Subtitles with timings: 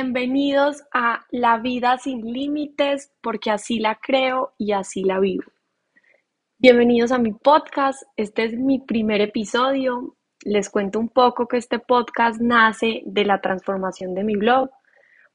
[0.00, 5.42] Bienvenidos a La vida sin límites, porque así la creo y así la vivo.
[6.56, 8.04] Bienvenidos a mi podcast.
[8.16, 10.14] Este es mi primer episodio.
[10.44, 14.70] Les cuento un poco que este podcast nace de la transformación de mi blog.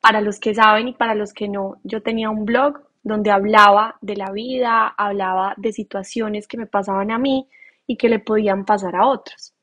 [0.00, 3.96] Para los que saben y para los que no, yo tenía un blog donde hablaba
[4.00, 7.48] de la vida, hablaba de situaciones que me pasaban a mí
[7.86, 9.54] y que le podían pasar a otros.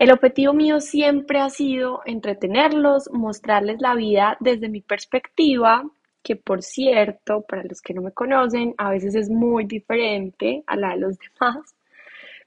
[0.00, 5.84] El objetivo mío siempre ha sido entretenerlos, mostrarles la vida desde mi perspectiva,
[6.22, 10.76] que por cierto, para los que no me conocen, a veces es muy diferente a
[10.76, 11.74] la de los demás.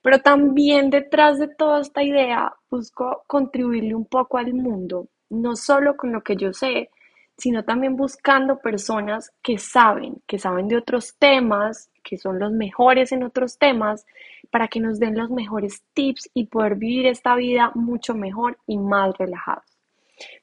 [0.02, 5.96] Pero también detrás de toda esta idea busco contribuirle un poco al mundo, no solo
[5.96, 6.90] con lo que yo sé,
[7.38, 13.12] sino también buscando personas que saben, que saben de otros temas, que son los mejores
[13.12, 14.06] en otros temas,
[14.52, 18.78] para que nos den los mejores tips y poder vivir esta vida mucho mejor y
[18.78, 19.66] más relajados.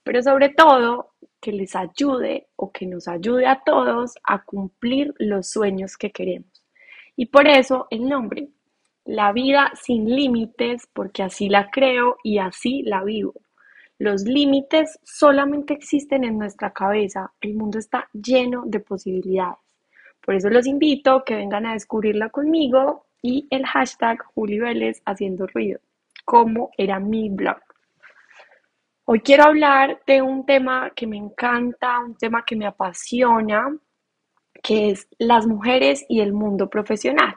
[0.02, 5.48] Pero sobre todo, que les ayude o que nos ayude a todos a cumplir los
[5.48, 6.62] sueños que queremos.
[7.16, 8.48] Y por eso el nombre,
[9.04, 13.34] la vida sin límites, porque así la creo y así la vivo.
[13.98, 19.58] Los límites solamente existen en nuestra cabeza, el mundo está lleno de posibilidades.
[20.24, 25.46] Por eso los invito que vengan a descubrirla conmigo y el hashtag Juli Vélez haciendo
[25.46, 25.80] ruido,
[26.24, 27.60] como era mi blog.
[29.04, 33.76] Hoy quiero hablar de un tema que me encanta, un tema que me apasiona,
[34.62, 37.34] que es las mujeres y el mundo profesional.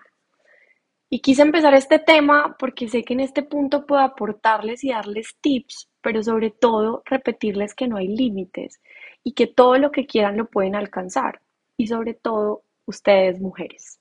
[1.10, 5.36] Y quise empezar este tema porque sé que en este punto puedo aportarles y darles
[5.42, 8.82] tips pero sobre todo repetirles que no hay límites
[9.24, 11.42] y que todo lo que quieran lo pueden alcanzar
[11.78, 14.00] y sobre todo ustedes mujeres.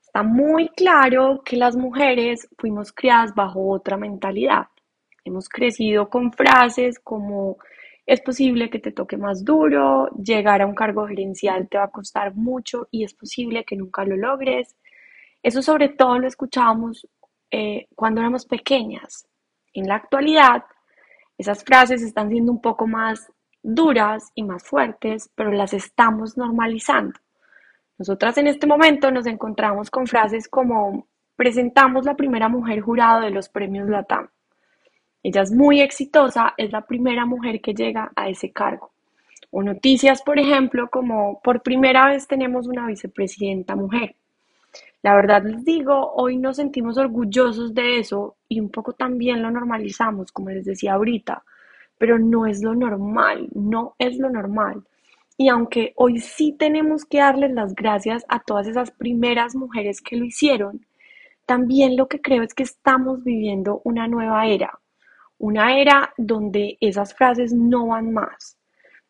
[0.00, 4.66] Está muy claro que las mujeres fuimos criadas bajo otra mentalidad.
[5.24, 7.56] Hemos crecido con frases como
[8.06, 11.90] es posible que te toque más duro, llegar a un cargo gerencial te va a
[11.90, 14.76] costar mucho y es posible que nunca lo logres.
[15.42, 17.08] Eso sobre todo lo escuchábamos
[17.50, 19.26] eh, cuando éramos pequeñas.
[19.72, 20.64] En la actualidad
[21.38, 23.32] esas frases están siendo un poco más
[23.62, 27.18] duras y más fuertes, pero las estamos normalizando.
[27.98, 31.06] Nosotras en este momento nos encontramos con frases como
[31.36, 34.28] presentamos la primera mujer jurado de los premios Latam.
[35.22, 38.92] Ella es muy exitosa, es la primera mujer que llega a ese cargo.
[39.50, 44.16] O noticias, por ejemplo, como por primera vez tenemos una vicepresidenta mujer.
[45.02, 49.50] La verdad les digo, hoy nos sentimos orgullosos de eso y un poco también lo
[49.50, 51.44] normalizamos, como les decía ahorita,
[51.96, 54.82] pero no es lo normal, no es lo normal.
[55.36, 60.16] Y aunque hoy sí tenemos que darles las gracias a todas esas primeras mujeres que
[60.16, 60.86] lo hicieron,
[61.44, 64.78] también lo que creo es que estamos viviendo una nueva era,
[65.38, 68.56] una era donde esas frases no van más,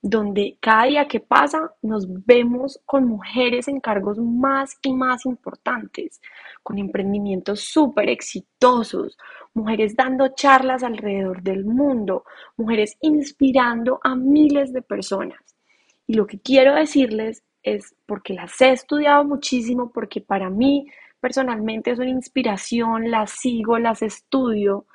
[0.01, 6.21] donde cada día que pasa nos vemos con mujeres en cargos más y más importantes,
[6.63, 9.17] con emprendimientos súper exitosos,
[9.53, 12.25] mujeres dando charlas alrededor del mundo,
[12.57, 15.44] mujeres inspirando a miles de personas.
[16.07, 20.87] Y lo que quiero decirles es, porque las he estudiado muchísimo, porque para mí
[21.21, 24.87] personalmente es una inspiración, las sigo, las estudio,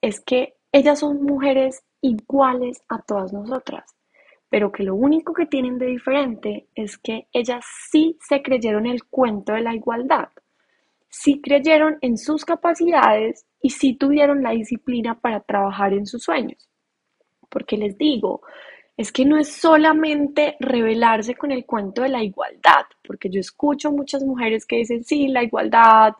[0.00, 3.84] es que ellas son mujeres iguales a todas nosotras
[4.50, 9.04] pero que lo único que tienen de diferente es que ellas sí se creyeron el
[9.04, 10.28] cuento de la igualdad,
[11.08, 16.68] sí creyeron en sus capacidades y sí tuvieron la disciplina para trabajar en sus sueños.
[17.48, 18.42] Porque les digo,
[19.00, 23.90] es que no es solamente rebelarse con el cuento de la igualdad, porque yo escucho
[23.90, 26.12] muchas mujeres que dicen, sí, la igualdad,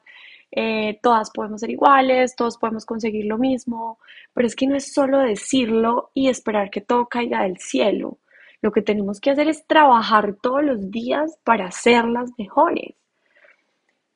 [0.50, 3.98] eh, todas podemos ser iguales, todos podemos conseguir lo mismo,
[4.32, 8.16] pero es que no es solo decirlo y esperar que todo caiga del cielo.
[8.62, 12.94] Lo que tenemos que hacer es trabajar todos los días para ser las mejores.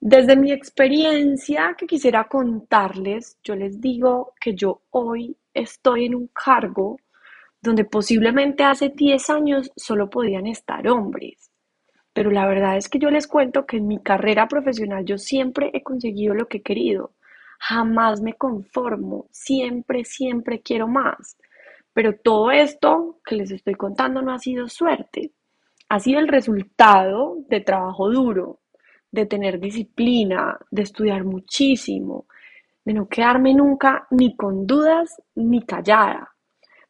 [0.00, 6.28] Desde mi experiencia que quisiera contarles, yo les digo que yo hoy estoy en un
[6.28, 6.96] cargo
[7.64, 11.50] donde posiblemente hace 10 años solo podían estar hombres.
[12.12, 15.70] Pero la verdad es que yo les cuento que en mi carrera profesional yo siempre
[15.72, 17.12] he conseguido lo que he querido.
[17.58, 21.38] Jamás me conformo, siempre, siempre quiero más.
[21.94, 25.32] Pero todo esto que les estoy contando no ha sido suerte,
[25.88, 28.60] ha sido el resultado de trabajo duro,
[29.10, 32.26] de tener disciplina, de estudiar muchísimo,
[32.84, 36.33] de no quedarme nunca ni con dudas ni callada,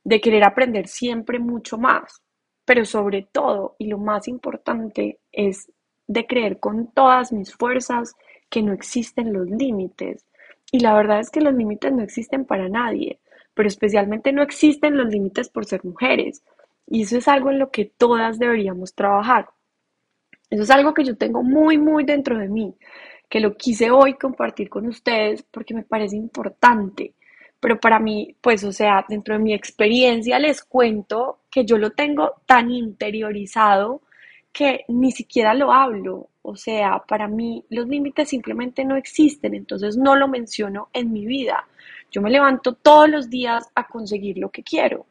[0.04, 2.22] de querer aprender siempre mucho más,
[2.64, 5.70] pero sobre todo, y lo más importante, es
[6.06, 8.14] de creer con todas mis fuerzas
[8.50, 10.26] que no existen los límites.
[10.70, 13.20] Y la verdad es que los límites no existen para nadie
[13.54, 16.42] pero especialmente no existen los límites por ser mujeres.
[16.86, 19.48] Y eso es algo en lo que todas deberíamos trabajar.
[20.50, 22.74] Eso es algo que yo tengo muy, muy dentro de mí,
[23.30, 27.14] que lo quise hoy compartir con ustedes porque me parece importante.
[27.64, 31.92] Pero para mí, pues, o sea, dentro de mi experiencia les cuento que yo lo
[31.92, 34.02] tengo tan interiorizado
[34.52, 36.28] que ni siquiera lo hablo.
[36.42, 41.24] O sea, para mí los límites simplemente no existen, entonces no lo menciono en mi
[41.24, 41.66] vida.
[42.10, 45.06] Yo me levanto todos los días a conseguir lo que quiero.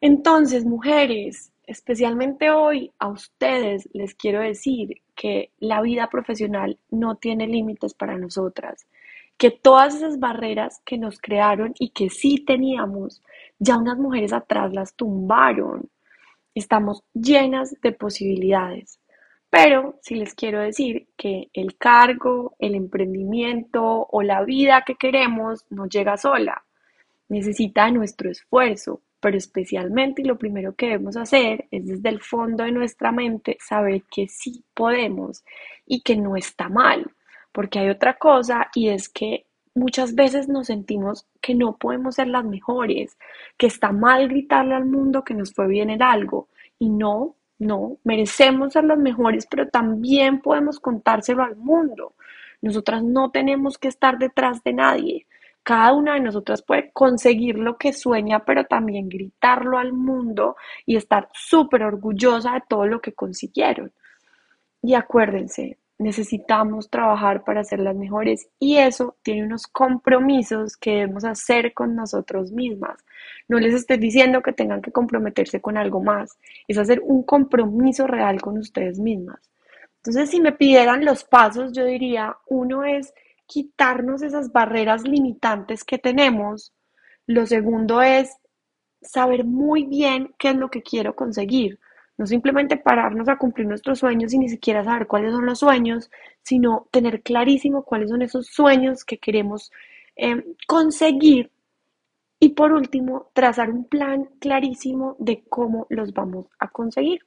[0.00, 7.46] Entonces, mujeres, especialmente hoy a ustedes les quiero decir que la vida profesional no tiene
[7.46, 8.84] límites para nosotras,
[9.40, 13.22] que todas esas barreras que nos crearon y que sí teníamos,
[13.58, 15.88] ya unas mujeres atrás las tumbaron.
[16.54, 19.00] Estamos llenas de posibilidades.
[19.48, 25.64] Pero sí les quiero decir que el cargo, el emprendimiento o la vida que queremos
[25.70, 26.62] no llega sola.
[27.30, 32.72] Necesita nuestro esfuerzo, pero especialmente lo primero que debemos hacer es desde el fondo de
[32.72, 35.44] nuestra mente saber que sí podemos
[35.86, 37.10] y que no está mal,
[37.52, 42.28] porque hay otra cosa y es que muchas veces nos sentimos que no podemos ser
[42.28, 43.16] las mejores,
[43.56, 46.48] que está mal gritarle al mundo que nos fue bien en algo
[46.78, 52.14] y no, no, merecemos ser las mejores, pero también podemos contárselo al mundo.
[52.62, 55.26] Nosotras no tenemos que estar detrás de nadie.
[55.62, 60.56] Cada una de nosotras puede conseguir lo que sueña, pero también gritarlo al mundo
[60.86, 63.92] y estar súper orgullosa de todo lo que consiguieron.
[64.82, 71.24] Y acuérdense, necesitamos trabajar para ser las mejores y eso tiene unos compromisos que debemos
[71.24, 72.98] hacer con nosotros mismas.
[73.48, 78.06] No les estoy diciendo que tengan que comprometerse con algo más, es hacer un compromiso
[78.06, 79.40] real con ustedes mismas.
[79.96, 83.12] Entonces, si me pidieran los pasos, yo diría, uno es
[83.46, 86.72] quitarnos esas barreras limitantes que tenemos.
[87.26, 88.30] Lo segundo es
[89.02, 91.79] saber muy bien qué es lo que quiero conseguir.
[92.20, 96.10] No simplemente pararnos a cumplir nuestros sueños y ni siquiera saber cuáles son los sueños,
[96.42, 99.72] sino tener clarísimo cuáles son esos sueños que queremos
[100.16, 101.50] eh, conseguir.
[102.38, 107.22] Y por último, trazar un plan clarísimo de cómo los vamos a conseguir.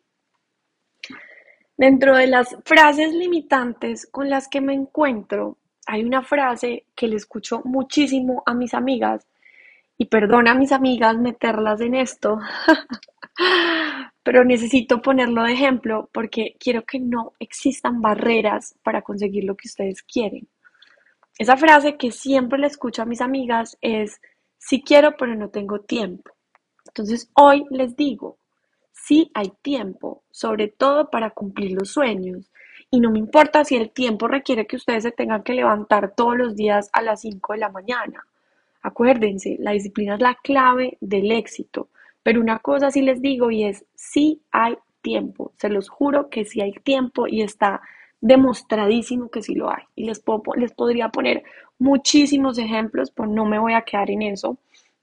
[1.76, 5.58] Dentro de las frases limitantes con las que me encuentro,
[5.88, 9.26] hay una frase que le escucho muchísimo a mis amigas,
[9.98, 12.40] y perdona a mis amigas meterlas en esto,
[14.24, 19.68] pero necesito ponerlo de ejemplo porque quiero que no existan barreras para conseguir lo que
[19.68, 20.48] ustedes quieren.
[21.38, 24.22] Esa frase que siempre le escucho a mis amigas es,
[24.58, 26.32] sí quiero, pero no tengo tiempo.
[26.88, 28.38] Entonces hoy les digo,
[28.92, 32.50] sí hay tiempo, sobre todo para cumplir los sueños.
[32.92, 36.38] Y no me importa si el tiempo requiere que ustedes se tengan que levantar todos
[36.38, 38.26] los días a las 5 de la mañana.
[38.84, 41.90] Acuérdense, la disciplina es la clave del éxito.
[42.24, 45.52] Pero una cosa sí les digo y es, sí hay tiempo.
[45.58, 47.82] Se los juro que sí hay tiempo y está
[48.22, 49.84] demostradísimo que sí lo hay.
[49.96, 50.24] Y les,
[50.56, 51.44] les podría poner
[51.78, 54.58] muchísimos ejemplos, pero no me voy a quedar en eso.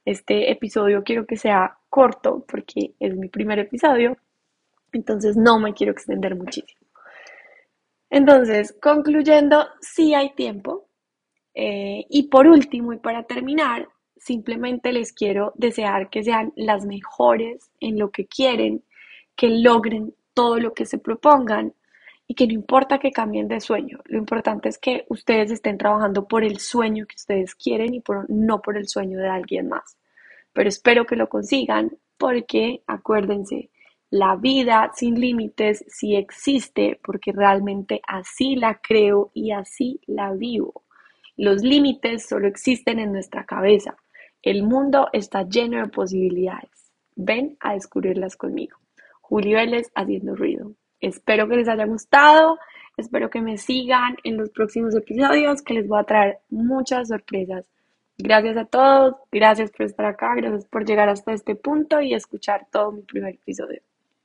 [0.05, 4.17] Este episodio quiero que sea corto porque es mi primer episodio,
[4.93, 6.81] entonces no me quiero extender muchísimo.
[8.09, 10.89] Entonces, concluyendo, sí hay tiempo.
[11.55, 13.89] Eh, y por último, y para terminar,
[14.21, 18.85] simplemente les quiero desear que sean las mejores en lo que quieren,
[19.35, 21.75] que logren todo lo que se propongan
[22.29, 26.29] y que no importa que cambien de sueño, lo importante es que ustedes estén trabajando
[26.29, 29.99] por el sueño que ustedes quieren y por, no por el sueño de alguien más.
[30.53, 33.71] Pero espero que lo consigan porque acuérdense,
[34.11, 40.85] la vida sin límites sí existe porque realmente así la creo y así la vivo.
[41.37, 43.97] Los límites solo existen en nuestra cabeza.
[44.43, 46.93] El mundo está lleno de posibilidades.
[47.15, 48.79] Ven a descubrirlas conmigo.
[49.21, 50.73] Juli Vélez haciendo ruido.
[51.01, 52.59] Espero que les haya gustado.
[52.97, 57.67] Espero que me sigan en los próximos episodios que les voy a traer muchas sorpresas.
[58.19, 62.67] Gracias a todos, gracias por estar acá, gracias por llegar hasta este punto y escuchar
[62.71, 63.81] todo mi primer episodio.